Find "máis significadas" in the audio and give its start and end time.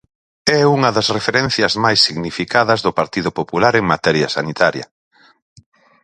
1.83-2.79